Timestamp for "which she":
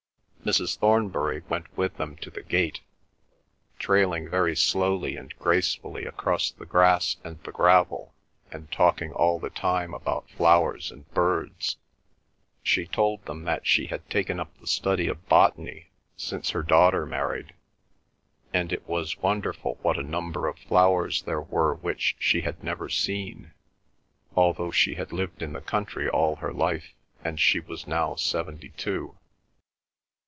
21.75-22.41